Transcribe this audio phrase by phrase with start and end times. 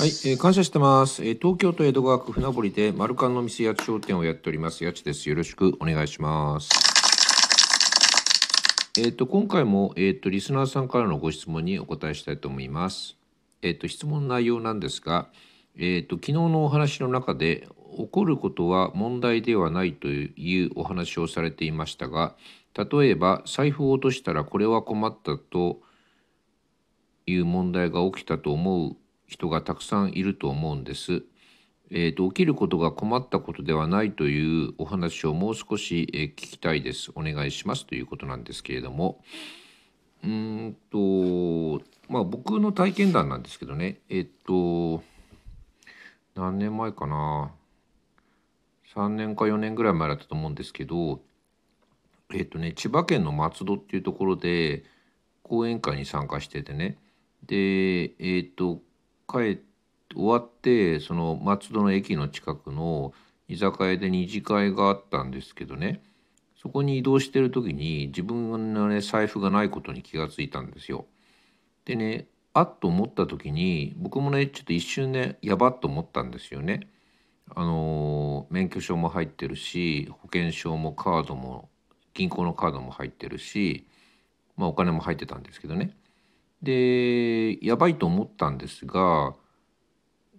[0.00, 4.82] はい、えー、感謝してます、えー東京都江戸川区船堀でマルカンの店やち商店をやっております。
[4.82, 5.28] やちです。
[5.28, 6.70] よろしくお願いします。
[8.98, 13.18] えっ、と今回もえっ、とリスナーさんからのご質問にお答えしたいと思います。
[13.60, 15.28] えっ、と質問内容なんですが
[15.76, 22.36] えっ、と昨日のお話の中で起こることは問題ではないというお話をされていましたが
[22.74, 25.82] 例えば財布を落としたらこれは困ったと
[27.26, 28.96] いう問題が起きたと思う
[29.30, 31.22] 人がたくさんいると思うんです。
[31.92, 37.12] えーと起きることが困ったことではないというお話をもう少し、え聞きたいです。
[37.14, 37.86] お願いします。
[37.86, 39.22] ということなんですけれども。
[40.24, 44.00] うんとまあ僕の体験談なんですけどね。
[44.08, 45.02] えっ、と
[46.34, 47.52] 何年前かな。
[48.94, 51.20] 3年か4年ぐらい前だったと思うんですけど。
[52.34, 54.82] えっ、とね千葉県の松戸っていうところで
[55.44, 56.98] 講演会に参加しててね。
[57.46, 58.82] でえっ、と
[59.30, 59.60] 帰
[60.14, 63.12] 終わってその松戸の駅の近くの
[63.48, 66.02] 居酒屋で二次会があったんですけどね
[66.60, 71.06] そこに移動してる時に自分のね財布がないことに気がついたんですよ。
[71.86, 76.88] でねあっと思った時に僕もねちょっと一瞬ねやばっと思ったんですよね。
[77.54, 81.68] あの免許証も入ってるし保険証もカードも
[82.14, 83.86] 銀行のカードも入ってるし、
[84.56, 85.96] まあ、お金も入ってたんですけどね。
[86.62, 89.34] でやばいと思ったんですが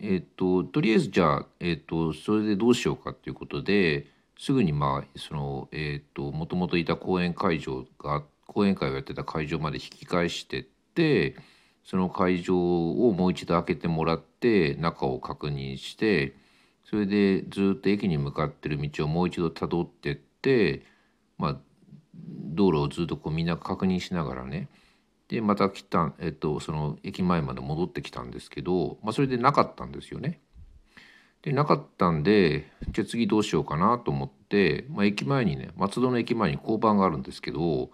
[0.00, 4.06] えっととりあえずじゃあ、えっとそれでどうしようかっていうことで
[4.38, 10.62] すぐにまあそのえっともともといた講演会場が講演会をやってた会場まで引き返してっ
[10.94, 11.36] て
[11.84, 16.34] その会場をもう一度開けてもらって中を確認して
[16.84, 20.84] それでずっと駅に向かってる道をもう一度たどってって
[21.38, 21.56] まあ
[22.14, 24.68] 道路をずっとこうみんな確認しながらね
[25.28, 30.40] でまた来た、えっと、その駅前まで戻ってきたんですけど、まあ、それでなかったんですよね。
[31.42, 37.90] でなかったんでじゃあ次どうしようかなと思って、まあ、駅前にね松戸の駅前に交番があるんですけど、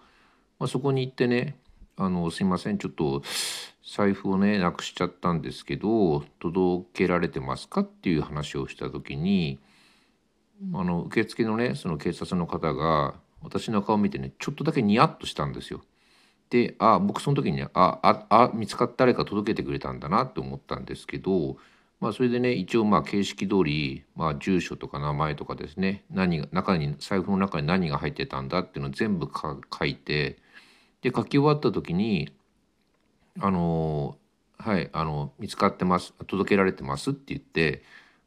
[0.57, 1.57] まあ、そこに行ってね
[1.95, 3.21] 「あのすいませんちょっと
[3.95, 9.59] 財布をねなくしちゃったんですけど届けられてますか?」っていう話をした時に
[10.73, 15.81] あの受付のねその警察の方が私の顔を見てねちょっとだけニヤッとしたんですよ。
[16.53, 21.57] であ僕その時にねあああ見つかった誰か届けてくれたんだなって思ったんですけど、
[21.99, 30.37] まあ、それでね一応まあ形式通り、まあ、住所とか名前とかですね何が中に財布の中に何が入ってたんだっていうのを全部書いて
[31.01, 32.31] で書き終わった時に
[33.41, 34.19] 「あの
[34.59, 37.81] はいあの見つかってます届けられてます」って言って。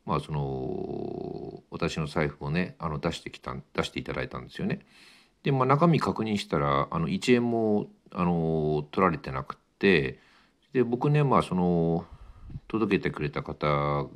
[0.04, 4.78] まあ、その私の財布をねあの出してきた出していただいたんですよね。
[5.46, 10.18] で、まあ、中身確認したらあの1円もあの取られてなくって
[10.72, 12.04] で僕ねまあその
[12.66, 14.08] 届けてくれた方は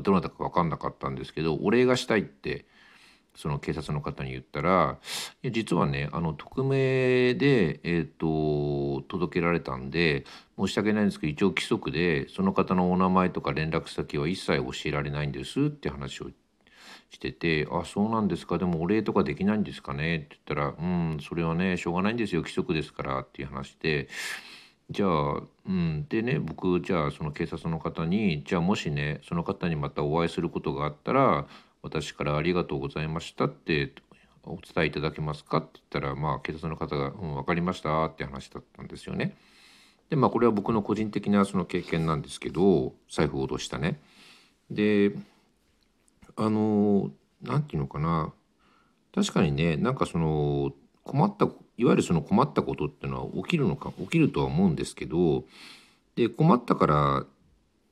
[0.00, 2.66] どなたか分かんなかったんですけどお礼がしたいって
[3.34, 4.98] その警察の方に言ったら
[5.42, 10.24] いや実はねあの匿名で、えー、と届けられたんで
[10.56, 16.30] 申し訳ないんですけど一応規則でその方のお名前とか連絡先は一切教えられないんですって話を
[17.10, 18.56] してて「あそうなんですか？
[18.56, 24.08] でもお礼とかできないんですかね」って言ったら「うんそれはねしょうがないんですよ規則ですから」っていう話で
[24.90, 31.46] じゃあうんでね僕じゃあその警察の方にじゃあもしねその方にまたお会いすることがあったら
[31.82, 33.92] 私から「ありがとうございました」って
[34.44, 35.58] お伝えいただけますか？
[35.58, 39.36] って言ったらまあ警察の方が「うん分かりました」って話だったんですよね。
[40.08, 44.00] でまあこれは僕の個人的なその経験なんですけど財布を落としたね。
[44.70, 45.12] で
[46.36, 47.10] あの
[47.42, 48.32] なんていうのかな。
[49.14, 51.46] 確かにねなんかその困った
[51.76, 55.44] いわゆるその困ったことっていうのは起きるのか起きるとは思うんですけど
[56.14, 57.26] で困ったから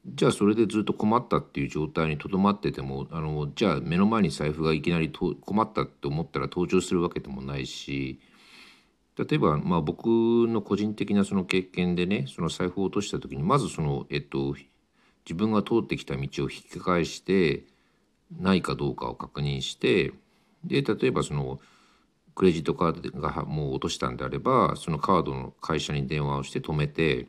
[0.07, 8.21] じゃあそれでずっと困ったっていう状態にとどまっててもあのじゃあ目の前に財布がいきなり困ったって思ったら登場するわけでもないし
[9.17, 14.55] 例えばまあ僕の個人的なその経験でねその財布を落とした時にまずそのえっと
[15.25, 17.65] 自分が通ってきた道を引き返して
[18.37, 20.13] ないかどうかを確認して
[20.65, 21.61] で例えばその
[22.35, 27.29] クレジットカードがもう落としたんであればそのカードの会社に電話をして止めて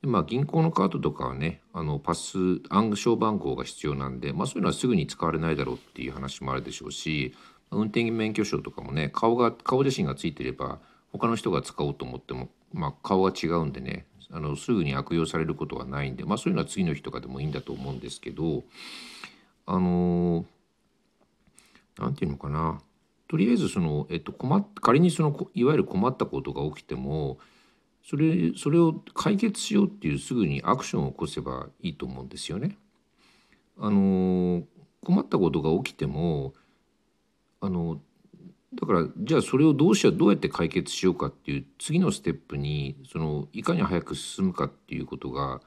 [0.00, 2.38] でまあ銀行のカードとかはねあのパス
[2.70, 7.34] 暗証番号が必要なんで、まあ、そういうのはすぐに使われないだろうっていう話もあるでしょうし
[7.70, 10.78] 運転免許証とかもね顔が顔写真がついてれば
[11.12, 18.62] 他の人が使おうと思っても、まあ、顔が違うんでねあのすぐに悪用されることはないんで、まあ、そういうのは次の日とかでもいいんだと思うんですけど
[19.70, 20.46] あの
[21.98, 22.80] なんていうのかな
[23.28, 27.38] とりあえずその、えっと、困っ仮にそのいわゆる困ったことが起きても
[28.02, 32.78] それそれを解決しようっていうすぐにアクションを起こせばいいと思うんですよね。
[33.76, 34.62] あの
[35.04, 36.54] 困ったことが起きても
[37.60, 38.00] あの
[38.72, 45.60] だからじゃあそれをどうしようどうやって解決しようかっていう次のステップにそのいかに早く進むかっていうことが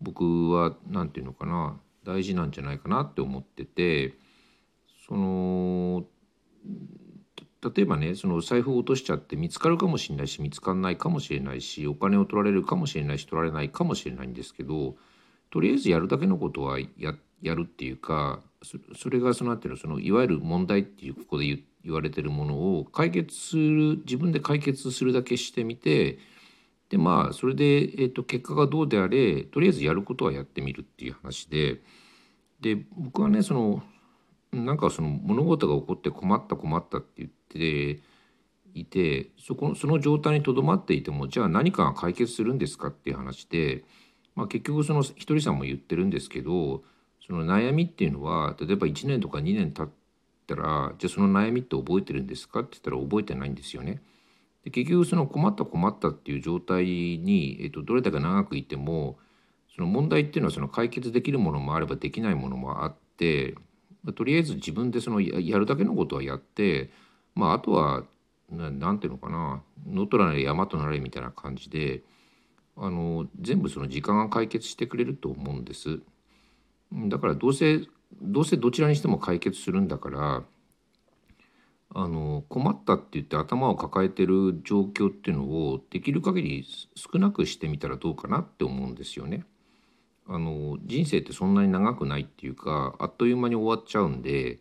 [0.00, 4.14] 僕は何て言うのかな大事なんじゃないかなって思ってて
[5.06, 6.04] その
[7.62, 14.96] 例えばねその財布を落としちゃって見つかるかもしれないし見つかんないかもしれないしお金を取られるかもしれないし取られないかもしれないんですけど
[15.50, 16.86] とりあえずやるだけのことはや
[17.42, 18.40] やるっていうか
[18.96, 26.18] それがそのなんていうのそのいわゆる問題っていうここで言言われてるものを解決する自分で解決するだけしてみて
[26.90, 31.80] でまあそれで、えーと、結果がどうであれとりあえずやることはやってみるっていう話で
[32.60, 33.82] で僕はねその
[34.52, 38.00] なんかその物事が起こって困った困ったって言って
[38.74, 43.84] いてそこその状態にとどまっていてもじゃあ何かが解決するんですかっていう話で、
[44.34, 46.82] まあ、結局そのひとりさんも言ってるんですけど
[47.26, 49.88] その悩みっていうのは例えば1年とか2年経っ
[50.46, 54.00] たらじゃあその悩みって覚えてるんですかって言ったら覚えてないんですよね。
[54.68, 59.18] で結局その困った困ったっていう状態に、えっと、どれだけ長くいても
[59.74, 63.54] その問題っていうのはその解決できるものもあればできないものもあって
[64.04, 66.90] まとりあえず自分でそのやるだけのことはやって
[67.34, 68.04] まああとは
[68.50, 72.02] 何ていうのかな野となれ山となれみたいな感じで
[72.76, 76.00] あの全部その時間が解決してくれると思うんです。
[76.92, 77.80] だからどうせ
[78.20, 80.44] どうせどちらにしても解決するんだから
[82.00, 86.64] あの困ったって言って頭を抱えてる状況っていうのをできる限り
[86.94, 89.44] 少なくしてみたらどうかなって思うんですよね。
[90.28, 94.60] あの人生ってそんなに長くないっていうかあっという間に終わっちゃうんで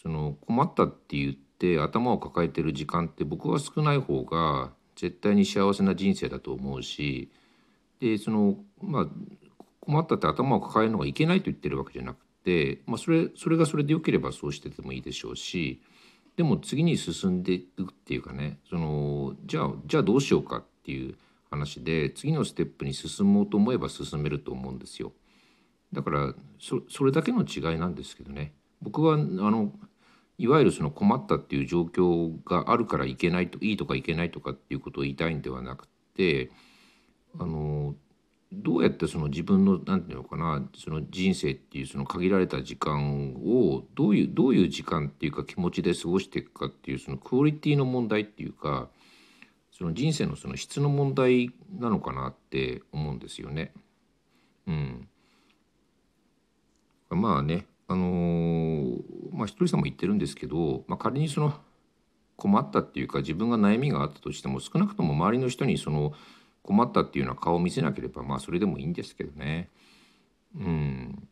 [0.00, 7.32] その困ったって言って頭を抱えてる時間って僕は少ない方が絶対に幸せな人生だと思うし
[8.00, 9.06] でそのまあ
[9.80, 15.80] 困ったって頭を抱えるのがいけないと言ってるわけじゃなくて、まあ、それそれがそれでよければそうしててもいいでしょうし
[16.38, 21.16] でも次に進んでいくっていうかねそのじゃあじゃあどうしようかっていう
[21.50, 25.12] 話で次のステップに進もうと思えば進めると思うんですよ。
[25.92, 29.72] だからそそれだけの違いなんですけどね僕はあの
[30.38, 36.52] いわゆるその困ったっていう状況があるからいけないといいとかいけないとかっていうことを言いたいんではなくて
[37.36, 37.96] あの
[38.50, 48.88] どうやってその自分の何て言うのかなその人生っていうその限られた時間をどういうどういう時間っていうか気持ちで過ごしていくかっていうそのクオリティの問題っていうか
[49.70, 53.72] その人生のその質の問題なのかなって思うんですよね。
[54.66, 55.08] うん、
[57.10, 59.00] まあねあのー、
[59.32, 61.54] まあひとりさんも言ってるんですけど、まあ、仮にその
[62.36, 66.12] 困ったっていうか自分が悩みがあったとしても少なくとも周りの人にその
[66.68, 69.70] 困ったっていうような顔を見せなければまあそれでもいいんですけどね。
[70.54, 71.28] うん。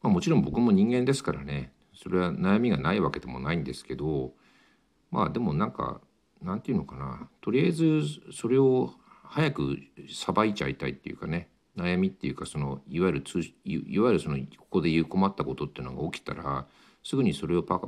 [0.00, 1.72] まあ、もちろん僕も人間ですからね。
[1.92, 4.32] それは悩みがないわけでもないんですけど
[5.10, 6.00] まあでもなんか
[6.40, 7.28] なんていうのかな。
[7.40, 8.02] とりあえず
[8.32, 8.94] それを
[9.24, 9.76] 早く
[10.08, 11.48] さばいちゃいたいっていうかね。
[11.76, 16.66] 悩みっていうかそのいわゆる通いわゆるそのここで言う困ったことっていうのが起きたら
[17.02, 17.80] すぐにそれをパ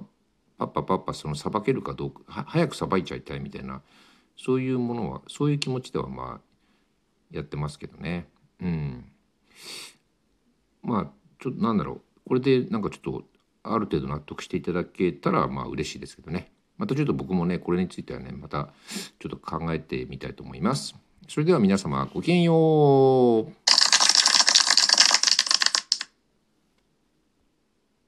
[0.59, 3.83] パッパパッパそのさばけるかどうか早くさばいちゃいたいみたいな
[4.37, 6.52] そういうものはそういう気持ちではまあ
[7.33, 8.29] やってますけどね。
[8.61, 9.05] うん。
[10.83, 11.07] まあ
[11.41, 13.25] ちょっとなんだろうこれでなんかちょっと
[13.65, 16.53] ある程度納得していただけたらまあ嬉しいですけどね。
[16.79, 18.69] またちょっと僕もねこれについてはねまた
[19.19, 20.95] ちょっと考えてみたいと思います。
[21.29, 23.62] それでは皆様ごきげんよう。